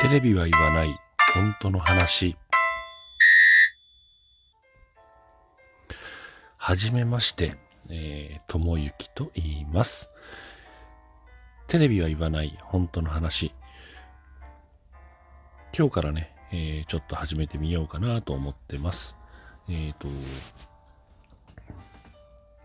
[0.00, 0.98] テレビは言わない
[1.34, 2.34] 本当の話。
[6.56, 7.52] はじめまして、
[7.90, 10.08] えー、ともゆきと言います。
[11.66, 13.54] テレビは言わない本当の話。
[15.76, 19.18] 今日からね、えーちょっと始めてみようかなと思ってます。
[19.68, 20.08] えっ、と、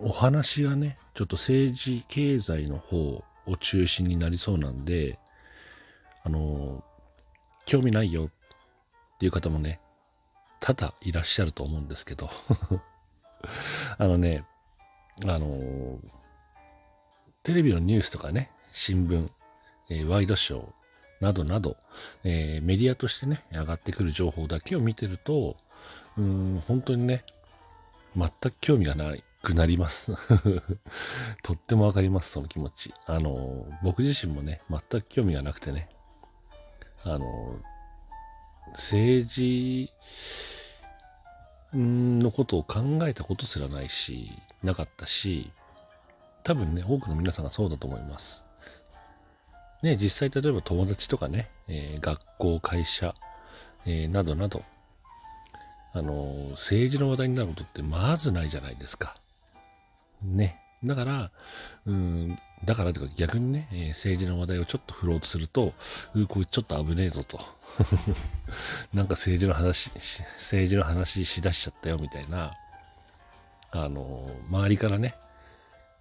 [0.00, 5.18] お話がね、ちょっと政治、経済の方を中心になりそうなんで、
[6.24, 6.82] あの、
[7.68, 9.78] 興味ないよっていう方もね、
[10.58, 12.30] 多々いらっしゃると思うんですけど、
[13.98, 14.46] あのね、
[15.26, 15.98] あの、
[17.42, 19.28] テレビのニュースとかね、新聞、
[19.90, 20.72] えーワイドショー
[21.20, 21.76] などなど、
[22.24, 25.58] えーメディアとしてね、上がってくる情報だけを見てると、
[26.16, 27.22] うん、本当にね、
[28.16, 30.14] 全く興味がなくなります。
[31.44, 32.94] とってもわかります、その気持ち。
[33.04, 35.90] あの、僕自身もね、全く興味がなくてね、
[37.14, 37.60] あの、
[38.72, 39.90] 政治
[41.72, 44.30] のことを考えたことすらないし、
[44.62, 45.50] なかったし、
[46.44, 48.44] 多分ね、多くの皆さんがそうだと思います。
[49.82, 53.14] ね、実際例えば友達とかね、えー学校、会社、
[53.86, 54.62] えーなどなど、
[55.92, 59.14] あの政治の話題になることってまずないじゃないですか。
[60.22, 60.60] ね。
[60.84, 61.30] だから、
[61.86, 65.72] うん、だからとか逆にね、えー政治の話題をちょっと振ろうとすると、
[66.14, 67.40] うこれちょっと危ねえぞと。
[68.92, 69.90] なんか政治の話、
[70.36, 72.52] 政治の話しだしちゃったよみたいな、
[73.70, 75.14] あのー周りからね、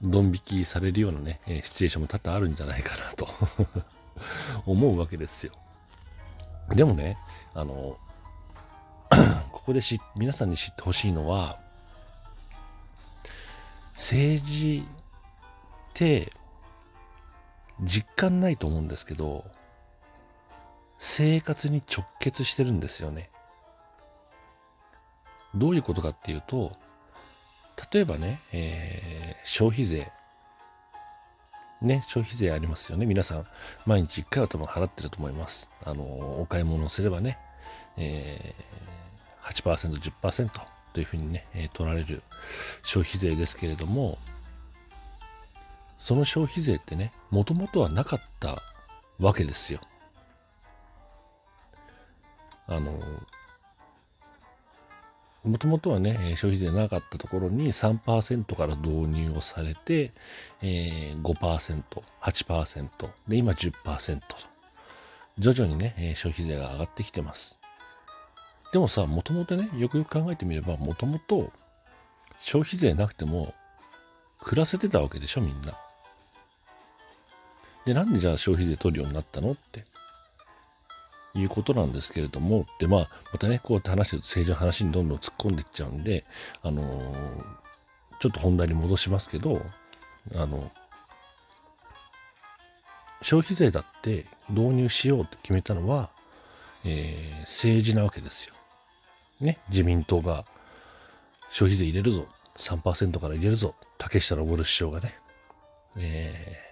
[0.00, 3.28] ドン引きされるようなね、えーシチュエーションも多々あるんじゃないかなと
[4.66, 5.52] 思うわけですよ。
[6.70, 7.18] でもね、
[7.54, 7.98] あの、
[9.50, 11.58] ここでし皆さんに知ってほしいのは、
[13.94, 16.32] 政治って
[17.84, 19.44] 実感ないと思うんですけど、
[20.98, 23.30] 生活に直結してるんですよね。
[25.54, 26.72] どういうことかっていうと、
[27.92, 30.10] 例えばね、えー消費税。
[31.82, 33.04] ね、消費税ありますよね。
[33.04, 33.44] 皆さん、
[33.84, 35.68] 毎日1回は多分払ってると思います。
[35.84, 36.02] あの、
[36.40, 37.38] お買い物をすればね、
[37.98, 40.50] えー、8%、10%
[40.94, 42.22] というふうにね、え取られる
[42.82, 44.18] 消費税ですけれども、
[45.96, 48.62] その消費税ってね、もともとはなかった
[49.18, 49.80] わけですよ。
[52.66, 52.98] あの、
[55.44, 60.12] もともとはね、消費税なかったところに3%から導入をされて、
[60.62, 61.82] えー、5%、
[62.22, 64.26] 8%、で、今10%と、
[65.38, 67.58] 徐々にね、消費税が上がってきてます。
[68.72, 71.52] でもさ、もともとね、よくよく考えてみれば、もともと
[72.40, 73.54] 消費税なくても
[74.44, 75.76] 暮らせてたわけでしょ、みんな。
[77.84, 79.84] で、なんでじゃあ消費税取るようになったのって。
[81.36, 86.24] いうことなんですけれども、で、まあ、またね、こうやって話してると政治の話にどんどん突っ込んでいっちゃうんで、
[86.62, 87.64] あのー
[88.20, 89.60] ちょっと本題に戻しますけど、
[90.34, 90.70] あの、
[93.20, 96.10] 消費税だって導入しようって決めたのは、
[96.84, 98.54] えー政治なわけですよ。
[99.40, 100.46] ね、自民党が
[101.50, 102.28] 消費税入れるぞ、
[102.58, 105.14] 3%から入れるぞ、竹下登首相がね、
[105.96, 106.64] えー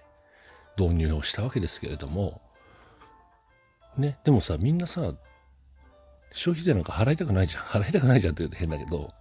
[0.77, 2.41] 導入をしたわけですけれども、
[3.97, 5.13] ね、でもさ、みんなさ、
[6.31, 7.63] 消費税なんか払いたくないじゃん。
[7.69, 9.13] 払いたくないじゃんって言うと変だけど、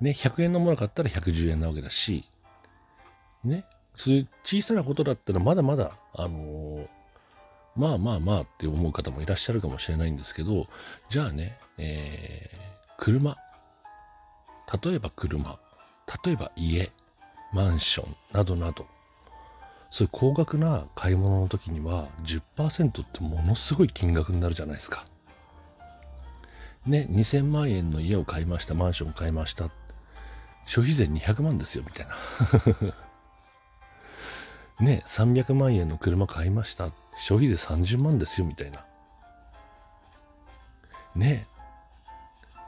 [0.00, 2.24] ね、100円のもの買ったら110円なわけだし、
[3.44, 3.64] ね、
[3.94, 6.88] そういう小さなことだったらまだまだ、あのー
[7.74, 10.68] まあまあまあって思う方もいらっしゃるかもしれないんですけど、
[11.08, 13.38] じゃあね、えー車、
[14.80, 15.58] 例えば車、
[16.24, 16.90] 例えば家、
[17.52, 18.86] マンションなどなど、
[19.90, 25.04] そういう高額な買い物の時には10%ってものすごい金額になるじゃないですか。
[26.86, 29.70] ね、2000万円の家を買いました、マンション買いました。
[30.66, 32.16] 消費税200万ですよ、みたいな。
[34.84, 36.90] ね、300万円の車買いました。
[37.14, 38.84] 消費税30万ですよ、みたいな。
[41.14, 41.46] ね、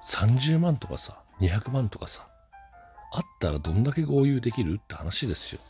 [0.05, 2.29] 30万とかさ、200万とかさ、
[3.13, 5.61] あったらどんだけ合流できるって話ですよ。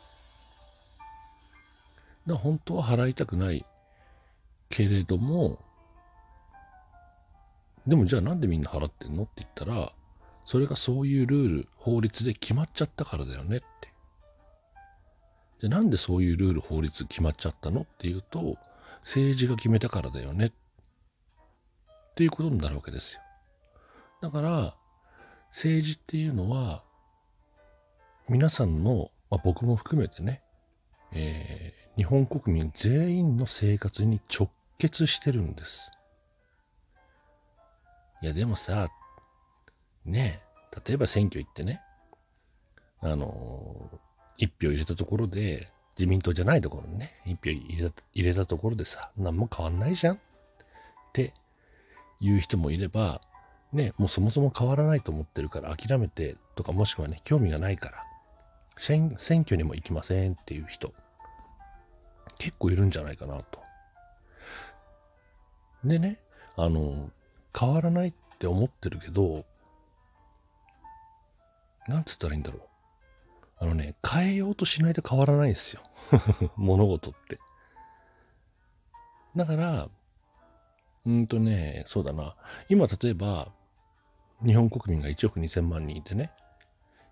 [2.27, 3.67] だ本当は払いたくない
[4.71, 5.59] けれども、
[7.87, 9.93] でもじゃあなんでみんな払ってんのって言ったら、
[10.45, 13.93] それがそういうルール、法律で決まっちゃったからだよねって。
[15.63, 18.57] で、なんでそういうルール、法律決まっちゃったのっていうと、
[19.01, 20.47] 政治が決めたからだよね。
[20.47, 20.53] っ
[22.15, 23.21] ていうことになるわけですよ。
[24.23, 24.77] だから、
[25.55, 26.83] 政治っていうのは、
[28.29, 30.43] 皆さんの、まあ、僕も含めてね、
[31.13, 35.93] えー日本国民全員の生活に直結してるんです。
[38.21, 38.89] いや、でもさ、
[40.05, 40.43] ね、
[40.85, 41.81] 例えば選挙行ってね、
[43.01, 43.91] あの
[44.39, 50.19] 一票入れたところで、自民党じゃないところにね、一票入れた入れたところでさ、何も変わんないじゃんっ
[51.13, 51.33] て
[52.19, 53.21] いう人もいれば、
[53.75, 58.05] ね、もうそもそも変わらないと思ってるから諦めてとか、もしくはね、興味がないから、
[58.77, 60.95] 選挙にも行きませんっていう人、
[62.39, 63.61] 結構いるんじゃないかなと。
[65.85, 66.21] でね、
[66.57, 67.11] あの、
[67.59, 69.45] 変わらないって思ってるけど、
[71.89, 72.63] なんつったらいいんだろう。
[73.59, 75.83] あのね、変えようとしないと変わらないんですよ。
[76.57, 77.39] 物事って。
[79.37, 79.89] だから、
[81.07, 82.37] うんとね、そうだな。
[82.69, 83.53] 今、例えば、
[84.43, 86.31] 日本国民が1億2000万人いてね、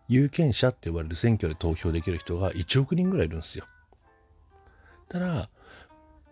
[0.08, 3.64] 有権者って呼ばれる選挙で投票できる人が1億人ぐらいいるんですよ。
[5.08, 5.50] ただ、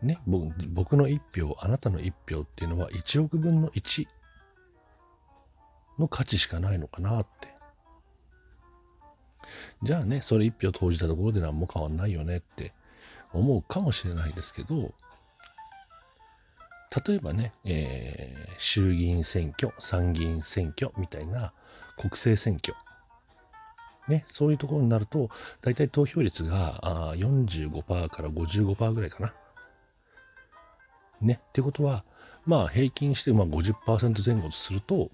[0.02, 4.06] ね、僕の1票、あなたの1票っていうのは1億分の1
[5.98, 7.48] の価値しかないのかなって。
[9.82, 12.72] じゃあね、それ1票投じたところで何も変わんないよねって
[13.32, 14.94] 思うかもしれないですけど、
[17.06, 21.52] 例えばね、えー、衆議院選挙、参議院選挙みたいな
[21.96, 22.74] 国政選挙、
[24.08, 25.30] ね、そういうところになると、
[25.62, 29.32] 大体投票率があ45%から55%ぐらいかな。
[31.20, 32.04] ね、ってことは、
[32.44, 35.10] まあ平均してまあ50%前後とすると、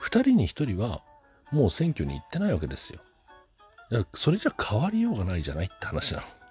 [0.00, 1.02] 2人に1人は
[1.52, 2.98] もう選挙に行ってないわけですよ。
[3.90, 6.41] だからそれじゃ変わりようがないじゃないって話なの。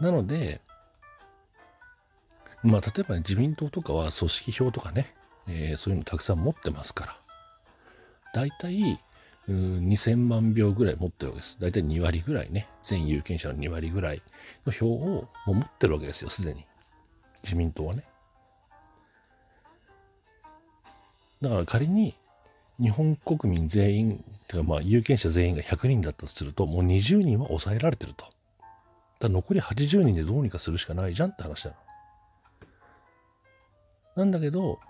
[0.00, 0.60] なので、
[2.62, 5.14] まあ、例えば、自民党とかは組織票とかね、
[5.48, 7.16] えー、そういうのたくさん持ってますから、
[8.34, 8.98] 大体、
[9.48, 11.56] 2000万票ぐらい持ってるわけです。
[11.60, 14.22] 大体2割ぐらいね、全有権者の2割ぐらい
[14.66, 16.64] の票をもう持ってるわけですよ、すでに。
[17.42, 18.04] 自民党はね。
[21.40, 22.14] だから仮に
[22.78, 28.26] 日本国民全員、てかまあ有権者全員が100人だったとすると、もう20人は抑えられてると。
[29.20, 31.76] だ残り80人でどうにかするしかないじゃんって話なの。
[34.16, 34.80] なんだけど、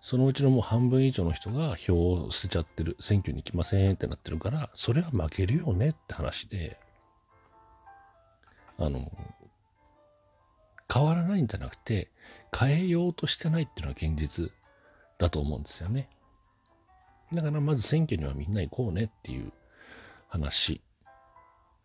[0.00, 6.78] そのうちのもう半分以上の人が票を捨てちゃってる、選挙に行きませんってなってるから、それは負けるよねって話で、
[8.78, 9.10] あの、
[10.92, 12.10] 変わらないんじゃなくて、
[12.56, 14.50] 変えようとしてないっていうのが現実
[15.18, 16.08] だと思うんですよね。
[17.32, 19.52] だからまず選挙にはみんな行こうねっていう
[20.28, 20.80] 話。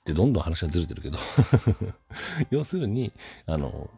[0.06, 1.18] で、どんどん話がずれてるけど
[2.50, 3.12] 要するに、
[3.46, 3.90] あの、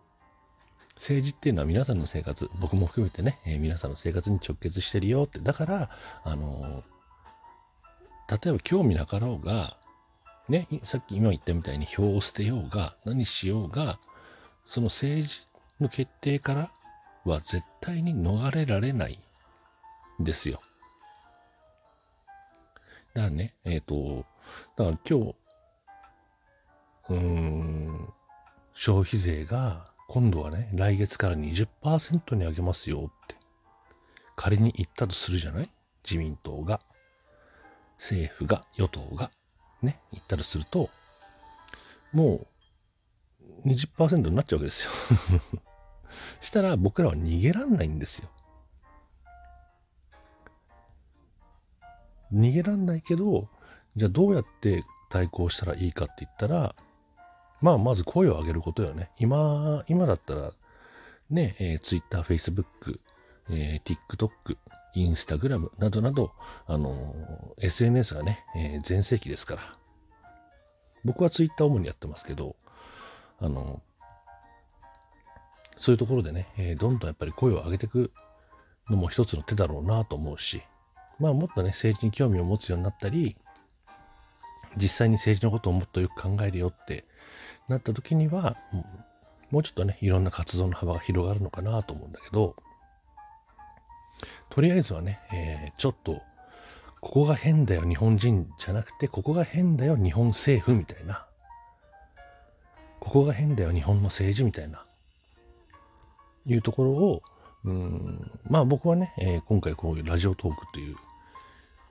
[0.96, 5.40] 政治っていうのは皆さんの生活、僕も含めてね、えー、皆さんの生活に直結してるよって。
[5.40, 5.90] だから、
[6.24, 6.84] あの、
[8.30, 9.78] 例えば興味なかろうが、
[10.48, 14.00] ね、さっき今言ったみたいに票を捨てようが、何しようが、
[14.66, 15.42] その政治
[15.80, 16.72] の決定から
[17.26, 19.20] は絶対に逃れられない
[20.22, 20.62] んですよ。
[23.14, 24.26] だからね、えっ、ー、と、
[24.78, 25.36] だから今日、
[27.12, 28.10] うん、
[28.74, 33.36] 消費税が今度はね、来月から20%に上げますよって、
[34.36, 35.70] 仮に言ったとするじゃない？
[36.04, 36.80] 自民党が、
[37.98, 39.30] 政府が、与党が、
[39.82, 40.90] ね、言ったとすると、
[42.14, 42.48] も
[43.66, 44.92] う20%になっちゃうわけですよ。
[46.40, 48.30] したら僕らは逃げらんないんですよ。
[52.32, 53.50] 逃げらんないけど、
[53.98, 56.74] じゃあどうやって対抗したらいいかって言ったら、
[57.62, 59.12] まあまず声を上げることよね。
[59.20, 60.52] 今、今だったら、
[61.30, 62.66] ね、えー、Twitter、Facebook、
[63.50, 64.58] えー、TikTok、
[64.96, 66.32] Instagram などなど、
[66.66, 69.62] あのー、SNS がね、えー、全盛期ですから。
[71.04, 72.56] 僕は Twitter 主にやってますけど、
[73.40, 73.82] あの
[75.78, 78.12] そういうところでね、えー、どんどんやっぱり声を上げていく
[78.90, 80.62] のも一つの手だろうなと思うし、
[81.20, 83.36] まあもっとね、政治に興味を持つようになったり、
[84.78, 87.06] 実際に政治のことをもっとよく考えるよって
[87.72, 88.58] なった時には、
[89.50, 92.56] もうちょっとね、いろんな活動の幅が広がるのかなと思うんだけど、
[94.50, 96.22] とりあえずはね、えー、ちょっと、
[97.02, 101.26] ここが変だよ日本人じゃなくて、ここが変だよ日本政府みたいな、
[103.00, 104.84] ここが変だよ日本の政治みたいな、
[106.46, 107.24] いうところを、
[107.64, 110.96] うん、まあ僕はね、えー、今回こういうラジオトークという、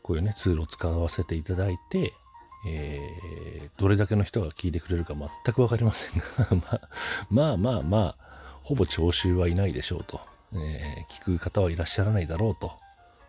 [0.02, 2.12] こういうね、ツールを使わせていただいて、
[2.66, 6.26] えー、どれだけの人が聞いてくれるか全くわかりませんが
[6.56, 6.80] まあ、
[7.30, 8.16] まあまあまあ、
[8.62, 10.20] ほぼ聴衆はいないでしょうと、
[10.52, 12.72] えー、聞く方はいらっしゃらないだろうと。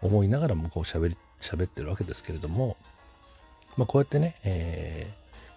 [0.01, 2.77] 思いながらもこう喋り、喋ってるわけですけれども、
[3.77, 5.07] まあこうやってね、え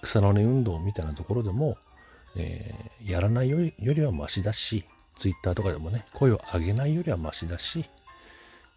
[0.01, 1.77] ー、草の根運動みたいなところでも、
[2.37, 4.85] えー、やらないよりよりはマシだし、
[5.17, 7.87] ツイッターとかでもね、声を上げないよりはマシだし、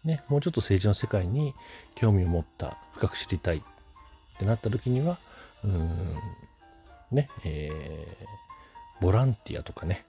[0.04, 1.54] ね、もうちょっと政治の世界に
[1.94, 3.62] 興味を持った、深く知りたい
[4.38, 5.18] ってなった時には、
[5.64, 6.14] うん、
[7.10, 10.04] ね、えー、ボランティアとかね、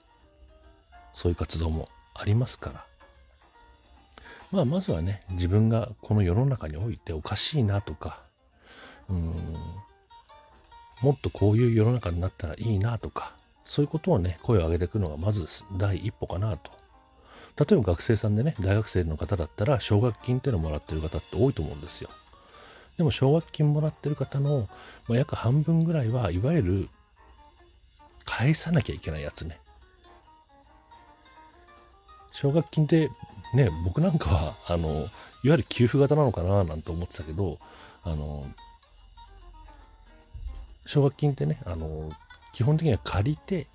[1.12, 2.86] そういう活動もありますから、
[4.52, 8.20] まあ、まずはね、自分がこの世の中においておかしいなとか、
[9.08, 9.34] うん、
[11.02, 13.34] もっとこういう世の中になったらいいなとか、
[13.64, 16.70] そういうことをね、声を上げていくのがまず第一歩かなと。
[17.56, 22.10] 例えば学生さんでね、大学生の方だったら、奨学金っていうのをもらってる方って多いと思うんですよ。
[23.00, 24.68] でも奨学金もらってる方の、
[25.08, 26.88] まあ、約半分ぐらいは、いわゆる
[28.26, 29.58] 返さなきゃいけないやつね。
[32.30, 33.10] 奨学金って
[33.54, 35.08] ね、僕なんかは、あの、いわ
[35.44, 37.58] ゆる給付型なのかななんて思ってたけど、
[38.04, 38.44] あの、
[40.84, 42.10] 奨学金ってね、あの、
[42.52, 43.66] 基本的には借りて、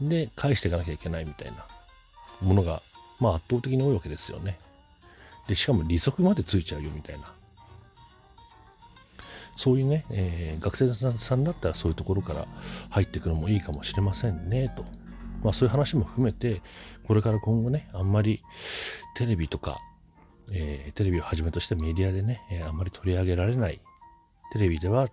[0.00, 1.66] で、返していかなきゃいけないみたいな
[2.40, 2.80] ものが、
[3.20, 4.58] まあ圧倒的に多いわけですよね。
[5.48, 7.34] で、しかも利息までついちゃうよみたいな。
[9.62, 12.46] そういうね、えー、学生さんだったらそういうところから
[12.90, 14.84] 入ってくるのもいいかもしれませんね、と。
[15.44, 16.62] まあそういう話も含めて、
[17.06, 18.42] これから今後ね、あんまり
[19.14, 19.78] テレビとか、
[20.50, 23.80] えー、テレビをはじめとしてメディアでね、えー、あんまり取り上げられない、
[24.52, 25.08] テレビでは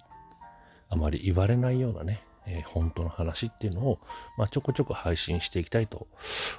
[0.90, 4.00] あまり言われないようなね、えー、本当の話っていうのを、
[4.36, 6.08] まあ、ちょこちょこ配信していきたいと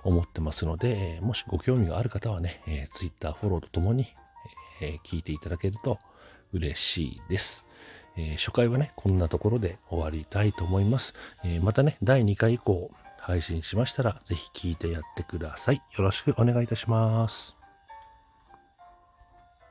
[0.04, 4.06] 思ってますので、えもしご興味がある方はね、え Twitter フォローとともに、
[4.80, 5.98] え聞いていただけると
[6.52, 7.68] 嬉しいです。
[8.20, 11.14] え初回はね、こんなところで終わりたいと思います。
[11.44, 15.76] えまたね、第2回以降、配信しましたら、ぜひ聴いてやってください。
[15.76, 17.59] よろしくお願いいたします。